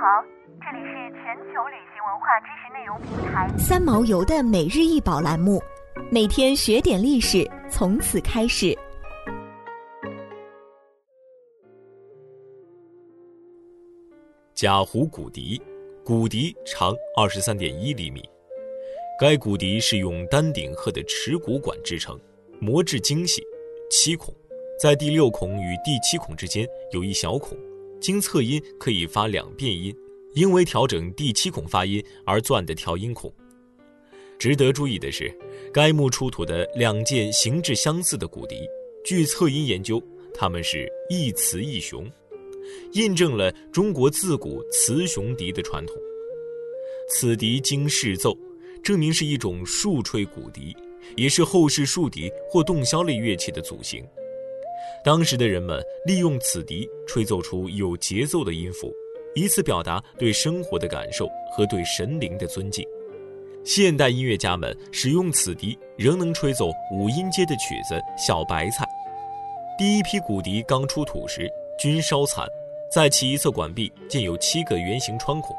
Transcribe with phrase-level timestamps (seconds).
[0.00, 0.24] 好，
[0.60, 5.60] 这里是全球旅行文化知识内容平台三毛游的每日一宝栏目，
[6.08, 8.78] 每天学点历史，从此开始。
[14.54, 15.60] 贾湖骨笛，
[16.04, 18.22] 骨笛长二十三点一厘米，
[19.18, 22.16] 该骨笛是用丹顶鹤的尺骨管制成，
[22.60, 23.42] 磨制精细，
[23.90, 24.32] 七孔，
[24.80, 27.58] 在第六孔与第七孔之间有一小孔，
[28.00, 29.94] 经测音可以发两变音，
[30.34, 33.32] 因为调整第七孔发音而钻的调音孔。
[34.38, 35.36] 值得注意的是，
[35.72, 38.68] 该墓出土的两件形制相似的骨笛，
[39.04, 40.00] 据测音研究，
[40.32, 42.08] 它们是一雌一雄。
[42.92, 45.96] 印证了中国自古雌雄笛的传统。
[47.10, 48.36] 此笛经试奏，
[48.82, 50.76] 证明是一种竖吹骨笛，
[51.16, 54.04] 也是后世竖笛或洞箫类乐器的祖型。
[55.04, 58.92] 当时的人们利用此笛吹奏出有节奏的音符，
[59.34, 62.84] 以此表达对生活的感受和对神灵的尊敬。
[63.64, 68.84] 现代音乐家们使用此笛，仍能吹奏五音阶的曲子《小白菜》。
[69.78, 71.50] 第一批骨笛刚出土时。
[71.80, 72.44] 均烧残，
[72.90, 75.54] 在其一侧管壁建有七个圆形穿孔，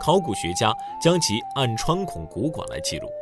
[0.00, 3.12] 考古学家将其按穿孔骨管来记录。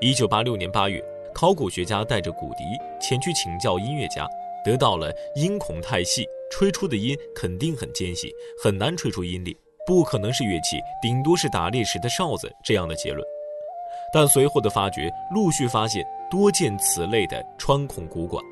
[0.00, 1.02] 一九八六年八月，
[1.34, 2.62] 考古学家带着骨笛
[3.00, 4.28] 前去请教音乐家，
[4.66, 13.24] 得到了音孔太细，吹出的音肯定很尖细，很难吹出音力，不可能是乐器，顶多是打猎时的哨子这样的结论。
[14.12, 18.44] 但随后的发掘陆续发现多见此类的穿孔骨管。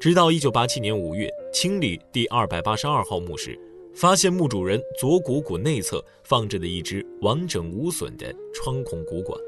[0.00, 3.54] 直到一九八七年五月清理第二百八十二号墓时，
[3.94, 9.38] 发现墓主人左股骨内侧放置的一只完整无损的穿孔骨管，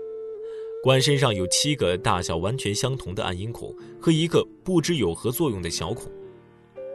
[0.87, 6.09] 管身上有七个大小完全相同的暗音孔和一个不知有何作用的小孔。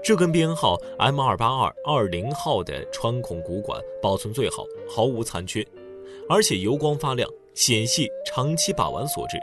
[0.02, 5.62] 这根编号 M 二八二二零号的穿孔骨管保存最好，毫无残缺，
[6.30, 9.36] 而且油光发亮，显系长期把玩所致。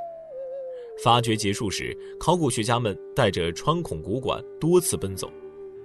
[1.04, 5.30] 发掘结束时，考古学家们带着穿孔骨管多次奔走，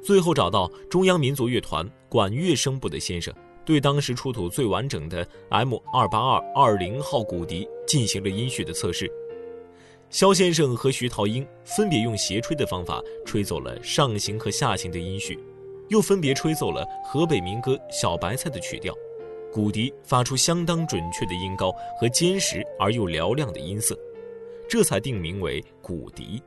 [0.02, 3.34] 最后找到中央民族乐团管乐声部的先生，
[3.66, 9.12] 对当时出土最完整的 M 二八二二零号骨笛进行了音序的测试。
[10.10, 15.40] 肖先生和徐桃英分别用斜吹的方法吹奏了上行和下行的音序，
[15.90, 18.94] 又分别吹奏了河北民歌《小白菜》的曲调，
[19.52, 23.98] 骨笛发出相当准确的音高和坚实而又嘹亮的音色。
[24.70, 26.42] 这才定名为骨笛。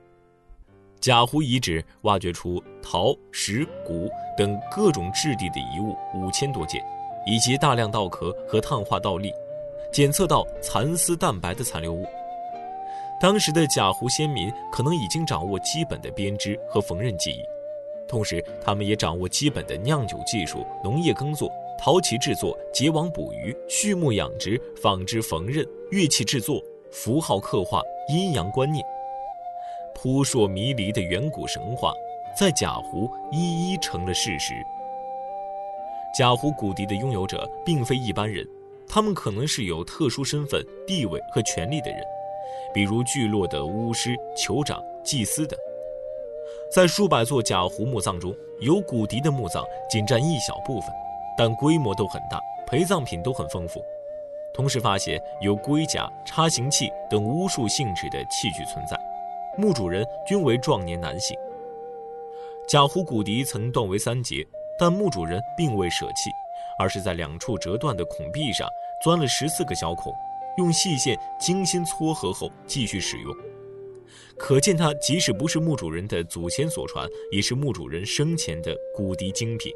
[1.00, 6.83] 贾湖遗址挖掘出陶、石、骨等各种质地的遗物五千多件，
[7.26, 9.34] 以及大量稻壳和碳化稻粒，
[9.92, 12.06] 检测到蚕丝蛋白的残留物。
[13.20, 17.42] 当时的贾湖先民可能已经掌握基本的编织和缝纫技艺，
[18.09, 26.62] 同时他们也掌握基本的酿酒技术、农业耕作、陶器制作、结网捕鱼、畜牧养殖、纺织缝纫、乐器制作。
[26.92, 28.82] 符号刻画、阴阳观念，
[29.94, 31.92] 扑朔迷离的远古神话，
[32.34, 34.54] 在贾湖一一成了事实。
[36.16, 38.43] 贾湖骨笛的拥有者并非一般人，
[38.88, 42.00] 他们可能是有特殊身份、地位和权力的人，
[42.72, 45.59] 比如聚落的巫师、酋长、祭司等。
[46.72, 50.91] 在数百座贾湖墓葬中，有骨笛的墓葬仅占一小部分，
[51.37, 53.84] 但规模都很大，陪葬品都很丰富。
[54.54, 58.98] 同时发现有龟甲、插行器等巫术性质的器具存在，
[59.59, 61.37] 墓主人均为壮年男性。
[62.66, 64.44] 贾湖骨笛曾断为三节，
[64.78, 66.31] 但墓主人并未舍弃，
[66.78, 68.69] 而是在两处折断的孔壁上
[69.03, 70.12] 钻了十四个小孔，
[70.59, 73.34] 用细线精心撮合后继续使用。
[74.38, 79.72] 可见它即使不是墓主人的祖先所传，也是墓主人生前的骨笛精品。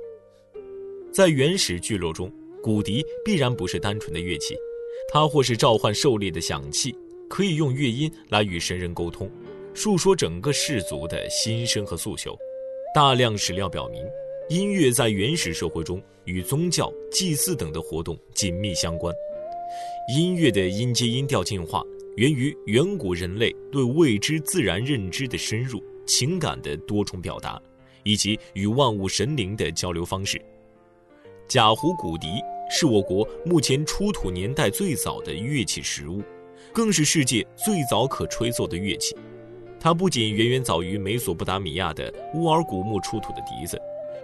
[1.12, 2.30] 在原始聚落中，
[2.62, 4.54] 骨笛必然不是单纯的乐器。
[5.12, 6.94] 它或是召唤狩猎的响器，
[7.28, 9.30] 可以用乐音来与神人沟通，
[9.72, 12.36] 述说整个氏族的心声和诉求。
[12.94, 14.04] 大量史料表明，
[14.50, 19.14] 音乐在原始社会中与宗教、祭祀等的活动紧密相关。
[20.12, 21.84] 音乐的音阶音调进化，
[22.16, 27.62] 源于远古人类对未知自然认知的深入、情感的多重表达，
[28.02, 30.42] 以及与万物神灵的交流方式。
[31.48, 32.28] 贾湖骨笛。
[32.72, 36.22] 是我国目前出土年代最早的乐器实物，
[36.72, 39.12] 更是世界最早可吹奏的乐器。
[39.80, 43.76] 它不仅远远早于美索不达米亚的乌尔古墓出土的笛子，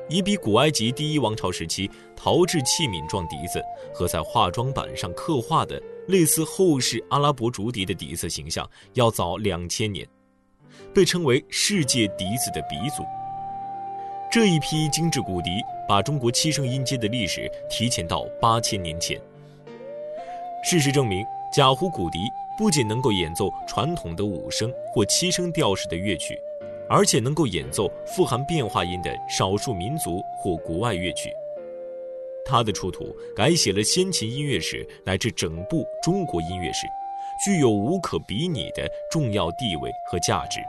[0.08, 3.62] 已比古埃及第一王朝时期陶制器皿状笛子
[3.92, 10.06] 和在化妆板上刻画的类似后世阿拉伯竹笛的笛子形象要早两千年，
[10.94, 13.02] 被称为世界笛子的鼻祖。
[14.30, 15.50] 这一批精致骨笛
[15.88, 19.20] 把中国七声音阶的历史提前到八千年前。
[20.62, 22.18] 事实证明，贾湖骨笛
[22.58, 26.38] 不仅能够演奏传统的五声或七声调式的乐曲，
[26.88, 31.30] 而且能够演奏富含变化音的少数民族或国外乐曲。
[32.44, 36.86] 它的出土改写了先秦音乐史乃至整部中国音乐史，
[37.44, 40.60] 具有无可比拟的重要地位和价值。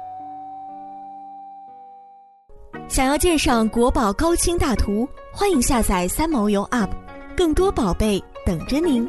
[2.89, 6.89] 想要鉴赏国宝高清大图，欢迎下载三毛游 App，
[7.35, 9.07] 更多宝贝等着您。